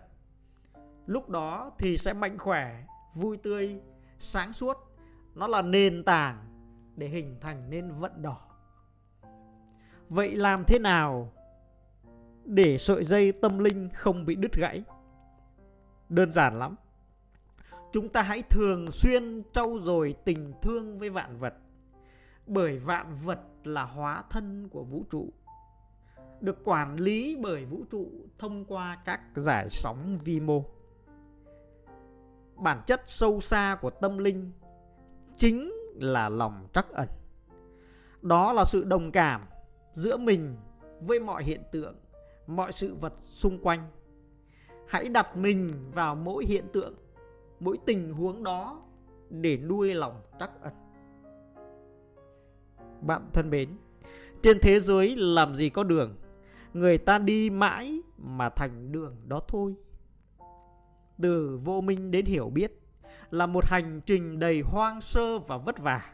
Lúc 1.05 1.29
đó 1.29 1.71
thì 1.79 1.97
sẽ 1.97 2.13
mạnh 2.13 2.37
khỏe, 2.37 2.85
vui 3.15 3.37
tươi, 3.37 3.81
sáng 4.19 4.53
suốt. 4.53 4.77
Nó 5.35 5.47
là 5.47 5.61
nền 5.61 6.03
tảng 6.03 6.45
để 6.95 7.07
hình 7.07 7.37
thành 7.41 7.69
nên 7.69 7.91
vận 7.91 8.21
đỏ 8.21 8.46
vậy 10.09 10.35
làm 10.35 10.63
thế 10.67 10.79
nào 10.79 11.31
để 12.45 12.77
sợi 12.77 13.03
dây 13.03 13.31
tâm 13.31 13.59
linh 13.59 13.89
không 13.93 14.25
bị 14.25 14.35
đứt 14.35 14.53
gãy? 14.53 14.83
Đơn 16.09 16.31
giản 16.31 16.59
lắm. 16.59 16.75
Chúng 17.91 18.09
ta 18.09 18.21
hãy 18.21 18.41
thường 18.49 18.91
xuyên 18.91 19.43
trau 19.53 19.79
dồi 19.79 20.15
tình 20.25 20.53
thương 20.61 20.99
với 20.99 21.09
vạn 21.09 21.39
vật, 21.39 21.53
bởi 22.47 22.77
vạn 22.77 23.15
vật 23.15 23.39
là 23.63 23.83
hóa 23.83 24.23
thân 24.29 24.69
của 24.69 24.83
vũ 24.83 25.03
trụ, 25.11 25.29
được 26.41 26.57
quản 26.63 26.95
lý 26.95 27.37
bởi 27.41 27.65
vũ 27.65 27.83
trụ 27.91 28.07
thông 28.37 28.65
qua 28.65 28.97
các 29.05 29.21
giải 29.35 29.67
sóng 29.71 30.19
vi 30.23 30.39
mô. 30.39 30.63
Bản 32.55 32.81
chất 32.87 33.01
sâu 33.07 33.39
xa 33.39 33.77
của 33.81 33.89
tâm 33.89 34.17
linh 34.17 34.51
chính 35.37 35.73
là 35.95 36.29
lòng 36.29 36.67
trắc 36.73 36.89
ẩn. 36.89 37.07
Đó 38.21 38.53
là 38.53 38.65
sự 38.65 38.83
đồng 38.83 39.11
cảm 39.11 39.41
giữa 39.97 40.17
mình 40.17 40.55
với 41.01 41.19
mọi 41.19 41.43
hiện 41.43 41.61
tượng, 41.71 41.95
mọi 42.47 42.71
sự 42.71 42.95
vật 42.95 43.13
xung 43.21 43.59
quanh. 43.59 43.89
Hãy 44.87 45.09
đặt 45.09 45.37
mình 45.37 45.91
vào 45.93 46.15
mỗi 46.15 46.45
hiện 46.45 46.65
tượng, 46.73 46.93
mỗi 47.59 47.77
tình 47.85 48.13
huống 48.13 48.43
đó 48.43 48.81
để 49.29 49.57
nuôi 49.57 49.93
lòng 49.95 50.21
trắc 50.39 50.61
ẩn. 50.61 50.73
Bạn 53.01 53.29
thân 53.33 53.49
mến, 53.49 53.69
trên 54.43 54.59
thế 54.61 54.79
giới 54.79 55.15
làm 55.15 55.55
gì 55.55 55.69
có 55.69 55.83
đường, 55.83 56.15
người 56.73 56.97
ta 56.97 57.17
đi 57.17 57.49
mãi 57.49 58.01
mà 58.17 58.49
thành 58.49 58.91
đường 58.91 59.15
đó 59.27 59.39
thôi. 59.47 59.75
Từ 61.21 61.59
vô 61.63 61.81
minh 61.81 62.11
đến 62.11 62.25
hiểu 62.25 62.49
biết 62.49 62.79
là 63.31 63.45
một 63.45 63.65
hành 63.65 64.01
trình 64.05 64.39
đầy 64.39 64.61
hoang 64.61 65.01
sơ 65.01 65.39
và 65.39 65.57
vất 65.57 65.79
vả. 65.79 66.13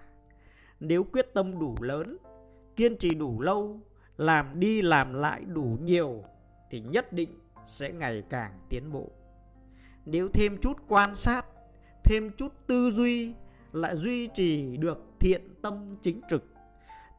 Nếu 0.80 1.04
quyết 1.04 1.34
tâm 1.34 1.60
đủ 1.60 1.76
lớn 1.82 2.18
kiên 2.76 2.98
trì 2.98 3.16
đủ 3.16 3.42
lâu, 3.42 3.80
làm 4.18 4.60
đi 4.60 4.82
làm 4.82 5.14
lại 5.14 5.42
đủ 5.46 5.78
nhiều 5.82 6.24
thì 6.70 6.80
nhất 6.80 7.14
định 7.14 7.40
sẽ 7.68 7.92
ngày 7.92 8.24
càng 8.30 8.60
tiến 8.70 8.92
bộ. 8.92 9.10
Nếu 10.06 10.28
thêm 10.34 10.58
chút 10.62 10.78
quan 10.88 11.16
sát, 11.16 11.46
thêm 12.04 12.32
chút 12.38 12.54
tư 12.68 12.92
duy, 12.92 13.34
lại 13.72 13.98
duy 13.98 14.28
trì 14.28 14.78
được 14.78 14.98
thiện 15.20 15.56
tâm 15.62 15.96
chính 16.02 16.22
trực, 16.30 16.44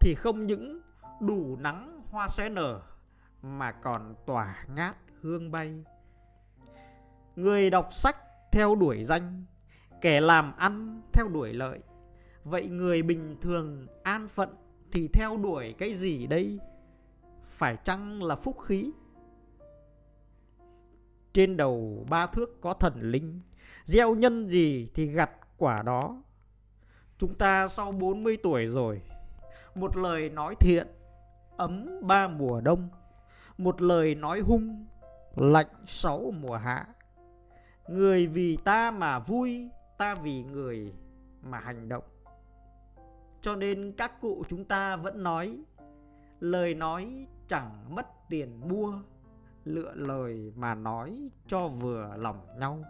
thì 0.01 0.15
không 0.15 0.47
những 0.47 0.81
đủ 1.21 1.57
nắng 1.61 2.03
hoa 2.11 2.29
sẽ 2.29 2.49
nở 2.49 2.83
mà 3.43 3.73
còn 3.73 4.15
tỏa 4.27 4.65
ngát 4.75 4.97
hương 5.21 5.51
bay. 5.51 5.85
Người 7.37 7.71
đọc 7.71 7.89
sách 7.93 8.17
theo 8.53 8.75
đuổi 8.75 9.05
danh, 9.05 9.45
kẻ 10.01 10.21
làm 10.21 10.57
ăn 10.57 11.03
theo 11.13 11.29
đuổi 11.29 11.53
lợi, 11.53 11.81
vậy 12.45 12.69
người 12.69 13.03
bình 13.03 13.37
thường 13.41 13.87
an 14.03 14.29
phận 14.29 14.49
thì 14.95 15.09
theo 15.09 15.37
đuổi 15.37 15.75
cái 15.79 15.95
gì 15.95 16.27
đây? 16.27 16.59
Phải 17.43 17.77
chăng 17.85 18.23
là 18.23 18.37
phúc 18.37 18.57
khí? 18.61 18.91
Trên 21.33 21.57
đầu 21.57 22.07
ba 22.11 22.27
thước 22.27 22.61
có 22.61 22.75
thần 22.75 23.01
linh, 23.01 23.41
gieo 23.85 24.15
nhân 24.15 24.49
gì 24.49 24.89
thì 24.95 25.07
gặt 25.07 25.31
quả 25.59 25.83
đó. 25.83 26.23
Chúng 27.19 27.35
ta 27.35 27.69
sau 27.69 27.93
40 27.93 28.37
tuổi 28.43 28.67
rồi, 28.67 29.03
một 29.75 29.97
lời 29.97 30.31
nói 30.31 30.55
thiện, 30.61 30.87
ấm 31.57 32.01
ba 32.03 32.29
mùa 32.29 32.61
đông, 32.61 32.89
một 33.59 33.83
lời 33.83 34.15
nói 34.15 34.41
hung, 34.41 34.87
lạnh 35.37 35.85
sáu 35.87 36.33
mùa 36.41 36.57
hạ. 36.57 36.87
Người 37.89 38.27
vì 38.27 38.57
ta 38.57 38.91
mà 38.91 39.19
vui, 39.19 39.69
ta 39.99 40.15
vì 40.15 40.43
người 40.43 40.93
mà 41.43 41.59
hành 41.59 41.89
động 41.89 42.05
cho 43.45 43.57
nên 43.57 43.93
các 43.93 44.21
cụ 44.21 44.45
chúng 44.49 44.65
ta 44.65 44.97
vẫn 44.97 45.23
nói, 45.23 45.59
lời 46.41 46.75
nói 46.75 47.27
chẳng 47.49 47.95
mất 47.95 48.07
tiền 48.29 48.69
mua, 48.69 48.99
lựa 49.65 49.93
lời 49.95 50.53
mà 50.57 50.75
nói 50.75 51.29
cho 51.47 51.69
vừa 51.69 52.17
lòng 52.17 52.47
nhau. 52.59 52.85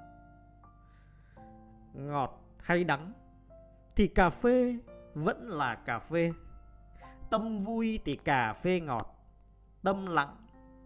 Ngọt 1.95 2.41
hay 2.59 2.85
đắng 2.85 3.13
thì 3.97 4.09
cà 4.09 4.31
phê 4.31 4.79
vẫn 5.15 5.49
là 5.49 5.75
cà 5.75 5.99
phê. 5.99 6.33
Tâm 7.31 7.59
vui 7.59 7.99
thì 8.05 8.17
cà 8.17 8.53
phê 8.53 8.81
ngọt, 8.81 9.17
tâm 9.83 10.07
lặng 10.07 10.37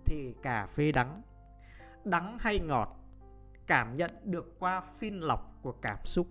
thì 0.04 0.34
cà 0.42 0.66
phê 0.66 0.92
đắng. 0.92 1.22
Đắng 2.04 2.36
hay 2.40 2.58
ngọt, 2.58 2.96
cảm 3.66 3.96
nhận 3.96 4.10
được 4.24 4.58
qua 4.58 4.80
phin 4.80 5.20
lọc 5.20 5.58
của 5.62 5.72
cảm 5.72 5.98
xúc. 6.04 6.26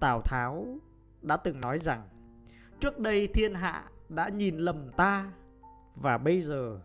Tào 0.00 0.20
tháo 0.20 0.66
đã 1.22 1.36
từng 1.36 1.60
nói 1.60 1.78
rằng, 1.78 2.08
trước 2.80 2.98
đây 2.98 3.28
thiên 3.34 3.54
hạ 3.54 3.84
đã 4.08 4.28
nhìn 4.28 4.56
lầm 4.56 4.90
ta 4.96 5.32
và 5.94 6.18
bây 6.18 6.42
giờ 6.42 6.80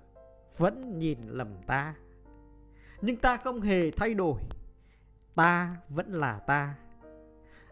vẫn 0.57 0.99
nhìn 0.99 1.17
lầm 1.27 1.47
ta. 1.67 1.95
Nhưng 3.01 3.17
ta 3.17 3.37
không 3.37 3.61
hề 3.61 3.91
thay 3.91 4.13
đổi, 4.13 4.41
ta 5.35 5.75
vẫn 5.89 6.11
là 6.11 6.39
ta. 6.39 6.75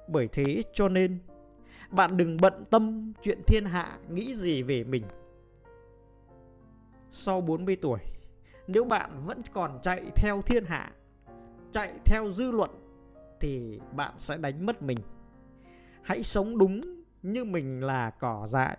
Bởi 0.08 0.28
thế 0.28 0.64
cho 0.74 0.90
nên, 0.90 1.20
bạn 1.90 2.18
đừng 2.18 2.38
bận 2.42 2.66
tâm 2.70 3.14
chuyện 3.22 3.42
thiên 3.48 3.66
hạ 3.66 3.98
nghĩ 4.10 4.36
gì 4.36 4.64
về 4.64 4.84
mình. 4.84 5.04
Sau 7.12 7.42
40 7.42 7.76
tuổi, 7.76 8.00
nếu 8.68 8.84
bạn 8.84 9.12
vẫn 9.26 9.42
còn 9.54 9.80
chạy 9.84 10.12
theo 10.16 10.42
thiên 10.42 10.66
hạ, 10.66 10.92
chạy 11.72 11.94
theo 12.06 12.30
dư 12.30 12.52
luận, 12.52 12.70
thì 13.40 13.80
bạn 13.92 14.14
sẽ 14.18 14.38
đánh 14.38 14.66
mất 14.66 14.82
mình 14.82 14.98
hãy 16.10 16.24
sống 16.24 16.58
đúng 16.58 16.82
như 17.24 17.44
mình 17.44 17.82
là 17.82 18.10
cỏ 18.10 18.48
dại, 18.48 18.78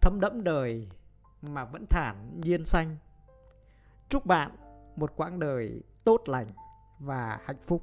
thấm 0.00 0.20
đẫm 0.20 0.44
đời 0.44 0.88
mà 1.42 1.64
vẫn 1.64 1.84
thản 1.90 2.40
nhiên 2.40 2.64
xanh. 2.64 2.96
Chúc 4.08 4.26
bạn 4.26 4.50
một 4.96 5.12
quãng 5.16 5.38
đời 5.38 5.82
tốt 6.04 6.22
lành 6.26 6.46
và 6.98 7.38
hạnh 7.44 7.60
phúc. 7.60 7.82